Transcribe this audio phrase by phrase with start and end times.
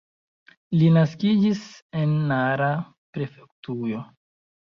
[0.77, 1.61] Li naskiĝis
[1.99, 2.71] en Nara
[3.19, 4.03] prefektujo.